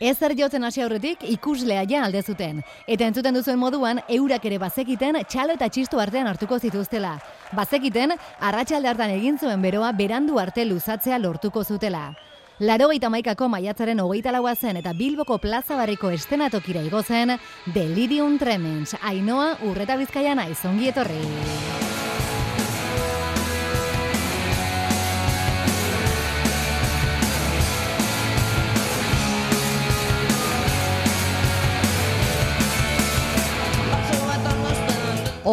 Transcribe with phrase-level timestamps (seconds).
[0.00, 2.60] Ezer jotzen hasi aurretik ikuslea ja alde zuten.
[2.86, 7.14] Eta entzuten duzuen moduan, eurak ere bazekiten txalo eta txistu artean hartuko zituztela.
[7.56, 12.10] Bazekiten, arratsalde hartan egin zuen beroa berandu arte luzatzea lortuko zutela.
[12.60, 17.38] Laro gaita maikako maiatzaren hogeita laua zen eta Bilboko plaza barriko estenatokira igozen
[17.72, 21.95] Delirium Tremens, Ainoa urreta bizkaian aizongi etorri.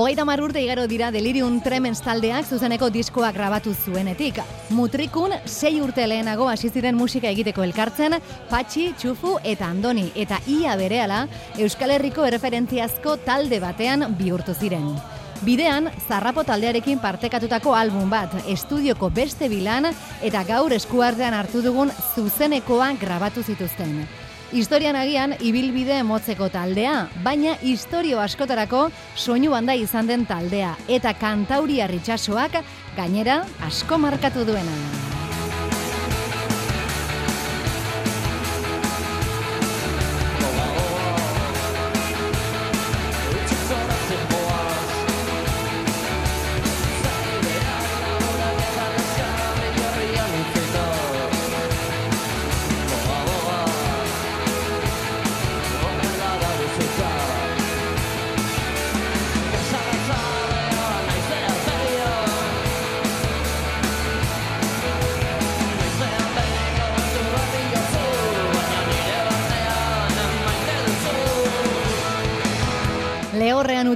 [0.04, 4.42] Hogeita mar urte igaro dira Delirium Tremens taldeak zuzeneko diskoa grabatu zuenetik.
[4.76, 8.16] Mutrikun sei urte lehenago ziren musika egiteko elkartzen,
[8.50, 15.00] Patxi, Txufu eta Andoni eta ia berehala Euskal Herriko erreferentziazko talde batean bihurtu ziren.
[15.46, 19.88] Bidean, Zarrapo taldearekin partekatutako album bat, estudioko beste bilan
[20.22, 24.04] eta gaur eskuartean hartu dugun zuzenekoa grabatu zituzten.
[24.54, 28.84] Historian agian ibilbide motzeko taldea, baina historio askotarako
[29.18, 32.60] soinu banda izan den taldea eta kantauria ritxasoak
[32.94, 35.13] gainera asko markatu duena.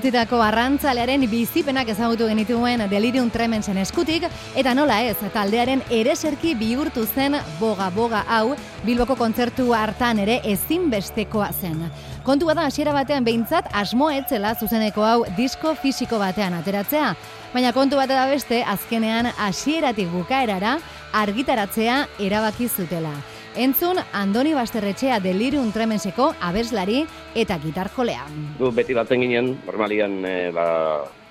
[0.08, 4.24] Utitako arrantzalearen bizipenak ezagutu genituen Delirium Tremensen eskutik,
[4.56, 8.56] eta nola ez, taldearen ereserki bihurtu zen boga-boga hau,
[8.88, 11.84] Bilboko kontzertu hartan ere ezinbestekoa zen.
[12.24, 17.10] Kontua da hasiera batean behintzat asmo etzela zuzeneko hau disko fisiko batean ateratzea,
[17.52, 20.78] baina kontu bat da beste azkenean hasieratik bukaerara
[21.12, 23.12] argitaratzea erabaki zutela.
[23.58, 27.00] Entzun Andoni Basterretxea Delirium Tremenseko abeslari
[27.34, 28.28] eta gitar jolea.
[28.60, 30.66] Gu beti batzen ginen, normalian e, ba,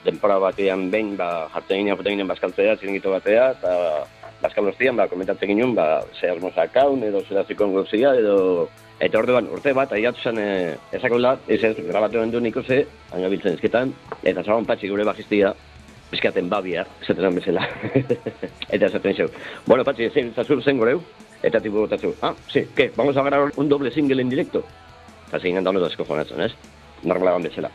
[0.02, 3.76] denpora batean behin ba, jartzen ginen apoten ginen baskaltzea, ziringito batea, eta
[4.42, 9.90] baskaloztian ba, komentatzen ginen, ba, ze haun, edo zeraziko gozia, edo Eta orduan, urte bat,
[9.92, 14.64] aiatu zen e, ezakola, ez ez, grabatu du niko ze, baina biltzen ezketan, eta zaban
[14.64, 15.52] patxi gure bajistia,
[16.10, 17.66] bizkaten babia, esaten bezala.
[18.74, 19.28] eta esaten zeu.
[19.66, 21.02] Bueno, patxi, zein zazur zen goreu,
[21.42, 22.90] Eta tipo botatzu, ah, sí, ¿qué?
[22.96, 24.64] Vamos a grabar un doble single en directo?
[25.28, 26.52] Eta zein da honetan eskofonatzen, ez?
[27.04, 27.70] Normala bezala.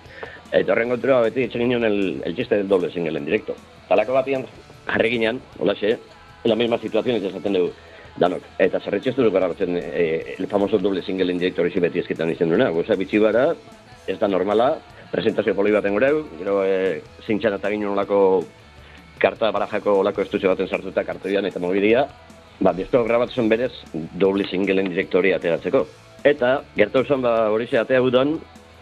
[0.51, 3.55] Eta horren kontura beti etxen ginen el, el chiste del doble single en directo.
[3.87, 4.45] Talako batian,
[4.87, 5.97] jarri ginen, hola xe,
[6.43, 7.71] la misma situación esaten dugu,
[8.17, 8.43] danok.
[8.59, 12.31] Eta zerretxe ez dugu grabatzen eh, el famoso doble single en directo hori beti ezketan
[12.31, 12.69] izan duena.
[12.69, 13.51] Goza bitxi bara,
[14.07, 14.73] ez da normala,
[15.11, 18.43] presentazio poli baten gureu, gero e, zintxan eta ginen olako
[19.21, 22.07] karta barajako olako estutxe baten sartuta kartoian eta mobidia,
[22.61, 25.83] ba, disko grabatzen berez, doble singleen direktoria ateratzeko.
[26.23, 28.35] Eta, gertu esan, ba, hori atea budan,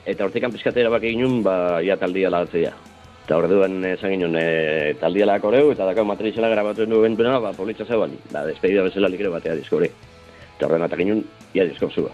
[0.06, 2.74] eta hortikan pizkatera bak eginun, ba, ia taldia lahatzea.
[3.26, 7.38] Eta hor duen esan ginen, e, taldia lahak horreu, eta dakau matrizela grabatzen duen bena,
[7.40, 9.92] ba, politza zeuan, ba, despedida bezala likero batea disko hori.
[10.58, 11.24] Eta horren atak ginen,
[11.54, 12.12] ia disko zua.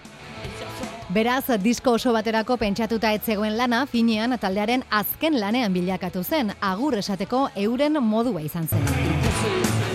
[1.16, 7.48] Beraz, disko oso baterako pentsatuta etzegoen lana, finean taldearen azken lanean bilakatu zen, agur esateko
[7.56, 9.95] euren modua izan zen.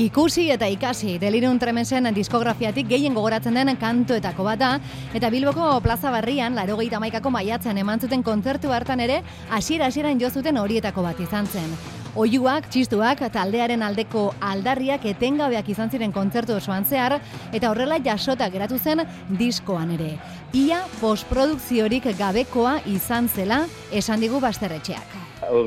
[0.00, 4.70] Ikusi eta ikasi, delirun tremensen diskografiatik gehien gogoratzen den kantoetako bata,
[5.12, 9.18] eta Bilboko plaza barrian, laro gehi maikako maiatzen eman zuten kontzertu hartan ere,
[9.50, 11.74] hasiera hasieran jo zuten horietako bat izan zen.
[12.16, 17.18] Oiuak, txistuak, taldearen aldeko aldarriak etengabeak izan ziren kontzertu osoan zehar,
[17.52, 19.04] eta horrela jasota geratu zen
[19.36, 20.14] diskoan ere.
[20.54, 25.20] Ia postprodukziorik gabekoa izan zela, esan digu basterretxeak.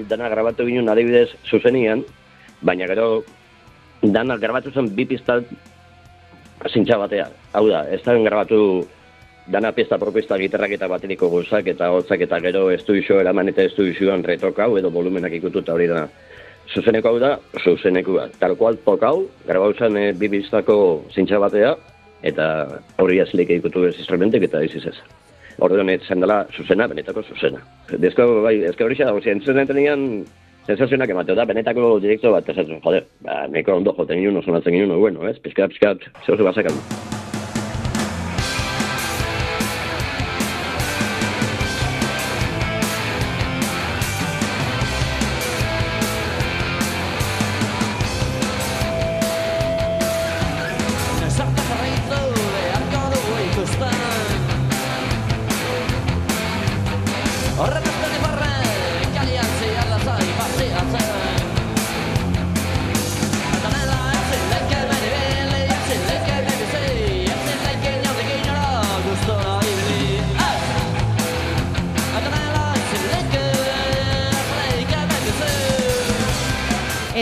[0.09, 2.01] Dana grabatu ginen adibidez zuzenian,
[2.65, 3.21] baina gero
[4.03, 5.39] dana grabatu zen bi pista
[6.69, 7.29] zintxa batea.
[7.53, 8.85] Hau da, ez da grabatu
[9.47, 14.23] dana pista propista gitarrak eta bateriko gozak eta hotzak eta gero estuizio eraman eta estuizioan
[14.23, 16.07] retokau edo volumenak ikututa hori da.
[16.73, 18.37] Zuzeneko hau da, zuzeneko bat.
[18.39, 21.73] Tal kual tokau, grabau zen e, bi pistako zintxa batea,
[22.23, 22.45] eta
[23.03, 24.95] hori azleik ikutu ez instrumentek eta ez.
[25.59, 27.59] Hori da, zen dela zuzena, benetako zuzena.
[27.99, 30.23] Dezko, bai, ezke hori xa, entzun entenean,
[30.67, 34.95] sensazionak emateo da, benetako direkto bat, esatzen, joder, ba, neko ondo joten ginen, sonatzen ginen,
[34.99, 37.12] bueno, ez, pizkat, pizkat, zeu zu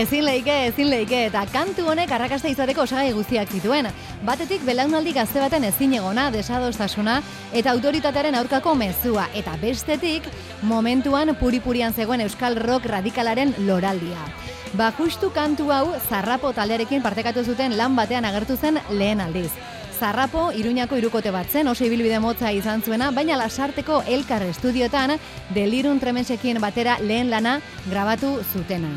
[0.02, 3.86] Ezin leike, ezin leike, eta kantu honek arrakasta izateko osagai guztiak zituen.
[4.26, 7.20] Batetik belaunaldi gazte baten ezin egona, desadostasuna,
[7.54, 9.28] eta autoritatearen aurkako mezua.
[9.38, 10.26] Eta bestetik,
[10.66, 14.26] momentuan puripurian zegoen euskal rock radikalaren loraldia.
[14.74, 19.52] Ba justu kantu hau, zarrapo taldearekin partekatu zuten lan batean agertu zen lehen aldiz.
[20.00, 25.20] Zarrapo, Iruñako irukote bat zen, oso ibilbide motza izan zuena, baina lasarteko elkar estudiotan,
[25.54, 28.96] delirun tremensekien batera lehen lana grabatu zutena.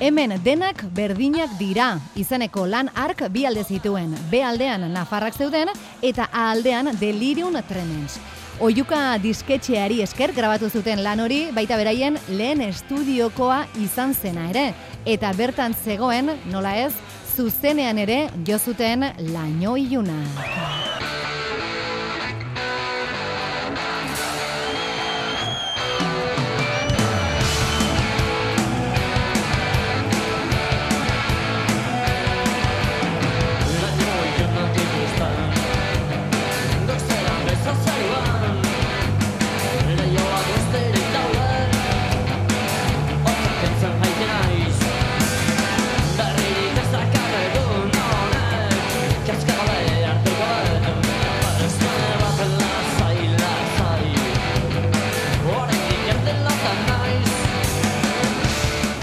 [0.00, 5.68] Hemen denak berdinak dira, izeneko lan ark bi alde zituen, B aldean Nafarrak zeuden
[6.02, 8.18] eta A aldean Delirium Tremens.
[8.60, 14.72] Oiuka disketxeari esker grabatu zuten lan hori, baita beraien lehen estudiokoa izan zena ere.
[15.06, 16.92] Eta bertan zegoen, nola ez,
[17.36, 20.20] zuzenean ere jo zuten laino iluna.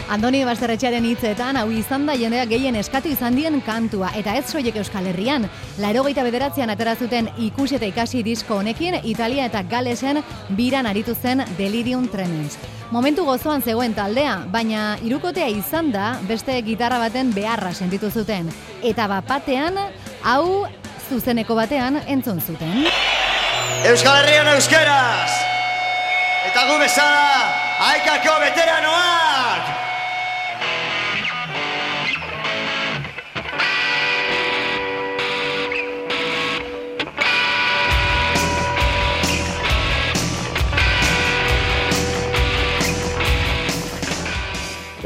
[0.09, 4.79] Andoni Basterretxearen hitzetan hau izan da jendea gehien eskatu izan dien kantua, eta ez soiek
[4.81, 5.43] Euskal Herrian.
[5.77, 10.23] Lairo gehieta bederatzean aterazuten ikusi eta ikasi disko honekin, Italia eta Galesen
[10.57, 12.57] biran aritu zen Delirium Tremens.
[12.89, 18.49] Momentu gozoan zegoen taldea, baina irukotea izan da beste gitarra baten beharra sentitu zuten.
[18.81, 19.77] Eta bapatean,
[20.23, 20.65] hau
[21.05, 22.87] zuzeneko batean entzun zuten.
[23.85, 25.29] Euskal Herrian euskeraz!
[26.49, 27.45] Eta gu bezala,
[27.91, 29.88] haikako veteranoak!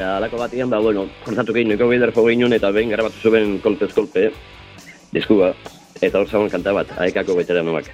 [0.03, 3.53] Eta alako batian, ba, bueno, kontzatu gehin, neko bider jo ginen, eta behin grabatu zuen
[3.63, 4.25] kolpez kolpe,
[5.15, 5.53] diskua,
[6.01, 7.87] eta hor zagoen kanta bat, aekako veteranoak.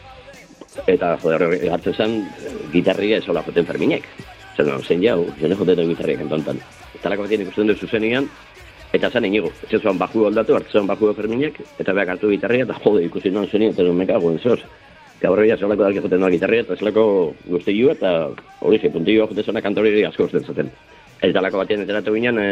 [0.89, 2.16] Eta, joder, hartzen zen,
[2.74, 4.10] gitarria ez hola joten ferminek.
[4.58, 6.58] Zer, zen jau, jene joten gitarria kantontan.
[6.96, 8.25] Eta alako batien ikusten dut zuzenian,
[8.89, 9.54] eta zen inigo.
[9.70, 13.30] Ez zuen baju aldatu, hartzen zuen baju ferminek, eta behar hartu gitarria, eta jode, ikusi
[13.30, 14.63] non zenien, eta non mekago, enzoz.
[15.22, 18.32] Gaur hori azalako dalke joten doa gitarria, eta zelako guzti eta
[18.66, 20.74] hori, puntillo joten zona kantori asko usten zaten.
[21.22, 22.50] Ez dalako batien enteratu ginen, e,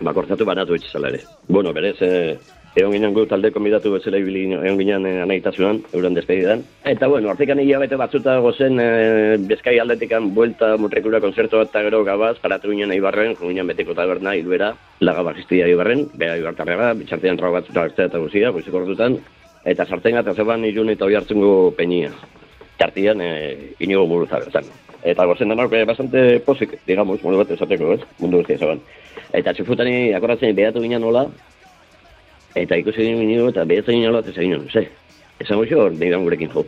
[0.00, 1.22] bakortzatu baratu itxezala ere.
[1.48, 2.38] Bueno, berez, e,
[2.74, 6.64] egon ginen gu talde konbidatu bezala ibili egon ginen e, anaitasunan, euren despedidan.
[6.88, 12.02] Eta bueno, hortikan hilabete batzuta gozen, e, bezkai aldetikan buelta mutrekura konzertu bat eta gero
[12.08, 17.40] gabaz, paratu ginen Ibarren, jo ginen beteko taberna, iluera, laga bajistia Ibarren, beha Ibartarrega, bitxartean
[17.40, 19.18] trau batzuta bertzea eta guzia, goizeko ordutan,
[19.64, 22.12] eta sartzen gata zeban ilun eta oi hartzungo peinia.
[22.80, 24.72] Tartian, e, inigo buruza bertan.
[25.02, 28.02] Eta gozen denak eh, bastante pozik, digamos, mundu bat esateko, ez?
[28.20, 28.80] Mundu guztia zaban.
[29.32, 31.26] Eta txufutani akordatzen behatu ginen nola,
[32.58, 34.84] Eta ikusi egin nio, eta behatzen nio bat ezagin nio, ze.
[35.40, 36.64] Esan goxo, nahi gurekin jo.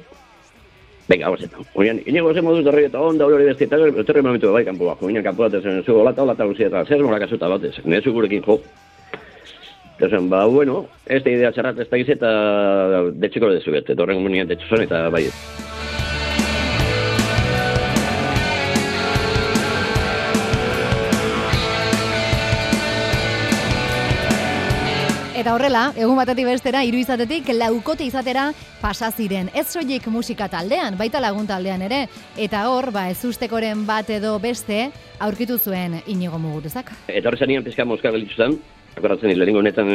[1.08, 1.60] Venga, vamos eta.
[1.74, 5.10] Oian, inigo zen moduz darri eta onda hori besti eta etorri momentu bai kanpo bako.
[5.10, 7.76] Oian, kanpo bat ezen, zu olata, olata guzia eta zer mola kasuta bat ez.
[7.84, 8.58] Nire gurekin jo.
[9.98, 12.32] Eta zen, ba, bueno, ez da idea txarrat ez da giz eta
[13.12, 13.90] detxiko dezu bet.
[13.90, 15.26] Eta horren komunian detxu zen eta bai.
[15.28, 15.73] Eta
[25.52, 28.46] horrela, egun batetik bestera, hiru izatetik, laukote izatera
[28.80, 29.50] pasa ziren.
[29.52, 31.98] Ez soilik musika taldean, baita lagun taldean ere.
[32.40, 34.86] Eta hor, ba, ez ustekoren bat edo beste,
[35.20, 36.94] aurkitu zuen inigo muguruzak.
[37.08, 38.56] Eta horre zanian pizka moska gelitzu zen.
[38.96, 39.90] Akoratzen, lehenengo honetan,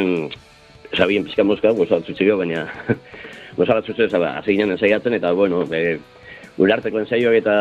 [0.94, 2.68] sabien pizka moska, gozatzen zio, baina
[3.58, 5.98] gozatzen zio, zaba, hasi ginen ensaiatzen, eta, bueno, e,
[6.60, 7.56] gure arteko ensaioak eta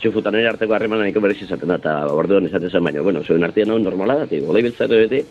[0.00, 3.44] txufutan ere arteko harremanan nahiko berez izaten da, eta orduan izaten zen, baina, bueno, zuen
[3.44, 5.22] artean hau normala, eta godei biltzatu beti,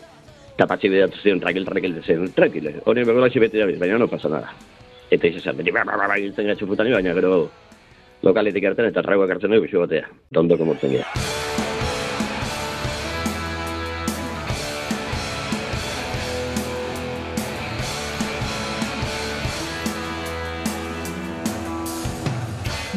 [0.54, 4.28] eta patxi bidatu zion, trakil, trakil, zen, trakil, hori begola beti da, baina no pasa
[4.28, 4.52] nada.
[5.10, 7.50] Eta izan, beti, ba, ba, ba, giltzen gara txufutan, baina gero
[8.22, 11.41] lokaletik hartzen eta tragoak hartzen dugu, bixu batea, tondoko mortzen gira.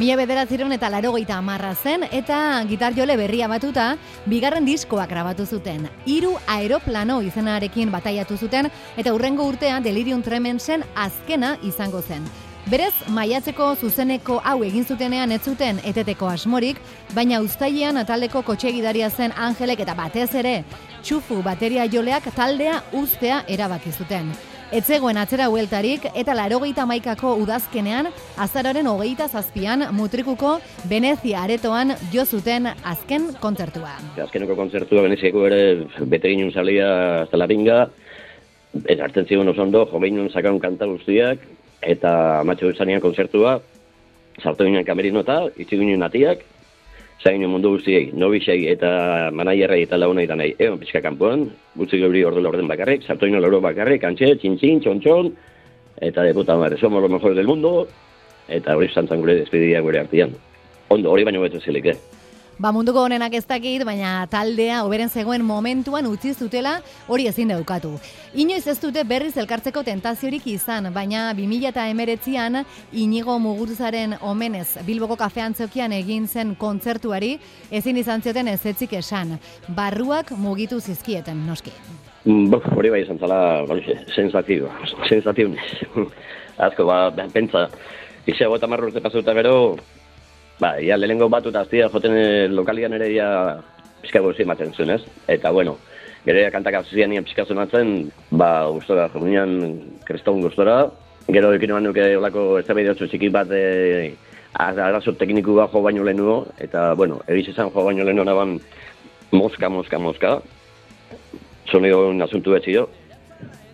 [0.05, 3.97] Mila bederatziron eta laro amarra zen, eta gitar jole berria batuta,
[4.27, 5.89] bigarren diskoak grabatu zuten.
[6.05, 12.23] Hiru aeroplano izenarekin bataiatu zuten, eta urrengo urtean Delirium Tremensen azkena izango zen.
[12.67, 16.77] Berez, maiatzeko zuzeneko hau egin zutenean ez zuten eteteko asmorik,
[17.15, 20.63] baina uztailean ataldeko kotxegidaria zen Angelek eta batez ere,
[21.01, 24.35] txufu bateria joleak taldea uztea erabaki zuten.
[24.73, 28.07] Etzegoen atzera hueltarik eta larogeita maikako udazkenean,
[28.41, 30.55] azararen hogeita zazpian mutrikuko
[30.89, 33.93] Venezia aretoan jo zuten azken kontzertua.
[34.23, 35.59] Azkeneko kontzertua Veneziako ere
[36.09, 36.89] bete ginen salia
[37.21, 37.77] hasta la pinga,
[38.89, 41.45] eta hartzen zigun oso ondo, jo behin sakan kanta guztiak,
[41.85, 43.59] eta amatxo izanean kontzertua,
[44.41, 46.41] sartu ginen kamerinota, itzi ginen atiak,
[47.23, 52.23] zain mundu guztiei, nobisei eta manaierrei eta launei da nahi, egon pixka kanpoan, gutxi gobri
[52.25, 55.31] ordu orden bakarrik, sartu ginen loro bakarrik, antxe, txin-txin, txon-txon,
[56.01, 57.87] eta de puta somos los mejores del mundo,
[58.47, 60.35] eta hori zantzan gure despidia gure artian.
[60.89, 61.97] Ondo, hori baino betu zilik, eh?
[62.55, 66.77] Ba munduko honenak ez dakit, baina taldea oberen zegoen momentuan utzi zutela
[67.11, 67.89] hori ezin daukatu.
[68.39, 72.61] Inoiz ez dute berriz elkartzeko tentaziorik izan, baina 2000 eta emeretzian
[72.93, 77.33] inigo muguruzaren omenez Bilboko kafean zokian egin zen kontzertuari
[77.71, 79.35] ezin izan zioten ez etzik esan.
[79.67, 81.75] Barruak mugitu zizkieten, noski.
[82.23, 83.65] Mm, bo, hori bai izan zala,
[84.15, 84.71] sensatio,
[85.09, 85.51] sensatio
[86.69, 87.67] Azko, ba, pentsa,
[88.25, 89.75] izego eta marrurte pasuta gero,
[90.59, 93.27] Ba, ia lehenengo batu eta aztia joten eh, lokalian ere ia
[94.01, 95.01] pizka gozi ematen zuen, ez?
[95.27, 95.77] Eta, bueno,
[96.23, 99.57] gero ia kantak azizian nien pizka zunatzen, ba, gustora, jomunean
[100.07, 100.85] kreston gustora.
[101.27, 104.13] Gero ekin eman nuke olako ez da txiki bat e,
[104.53, 108.59] arazo tekniku bat jo baino lehenuo, eta, bueno, egiz esan jo baino lehenuo naban
[109.31, 110.39] moska, moska, moska.
[111.65, 112.87] Sonido un asuntu betxio.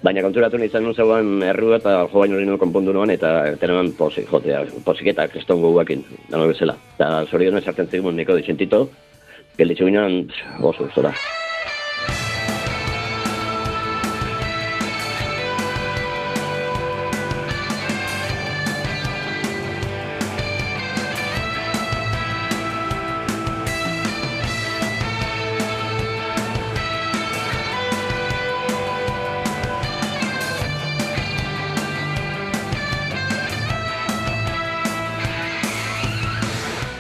[0.02, 4.24] Baina konturatu nahi zen zegoen erru eta jo baino hori konpondu nuen eta tenean posi,
[4.26, 6.74] jotea, posik eta kriston guakin, dano bezala.
[6.96, 8.88] Eta zori honen sartzen zigun niko ditxentito,
[9.60, 10.24] gelditzu ginen,
[10.72, 11.14] oso, zora.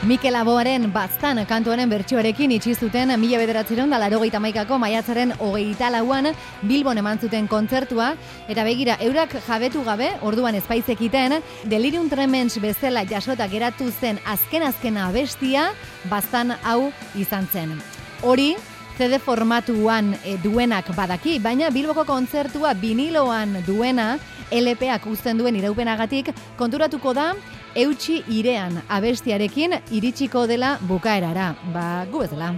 [0.02, 6.32] Mikel Aboaren baztan kantuaren bertsioarekin itxi zuten mila bederatzeron da larogeita maikako maiatzaren hogeita lauan
[6.66, 8.08] Bilbon eman zuten kontzertua
[8.50, 11.38] eta begira eurak jabetu gabe orduan ezpaizekiten
[11.70, 15.70] Delirium Tremens bezala jasota geratu zen azken azkena abestia
[16.10, 17.78] baztan hau izan zen.
[18.24, 18.56] Hori
[18.98, 24.16] CD formatuan e, duenak badaki, baina Bilboko kontzertua viniloan duena
[24.52, 27.36] LPak uzten duen iraupenagatik konturatuko da
[27.76, 31.56] eutxi irean abestiarekin iritsiko dela bukaerara.
[31.74, 32.56] Ba, gu bezala.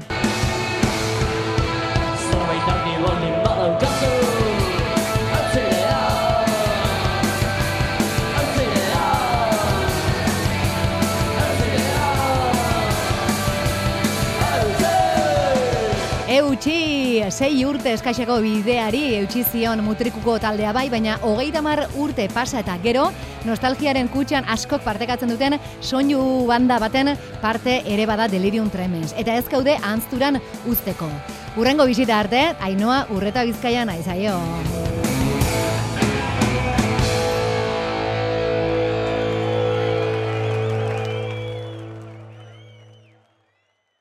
[16.44, 22.60] Eutxi, sei urte eskaixeko bideari eutxi zion mutrikuko taldea bai, baina hogeita mar urte pasa
[22.60, 23.06] eta gero,
[23.48, 29.16] nostalgiaren kutxan askok partekatzen duten soinu banda baten parte ere bada delirium tremens.
[29.16, 31.08] Eta ez gaude antzturan usteko.
[31.56, 34.36] Urrengo bisita arte, ainoa urreta bizkaian aizaio.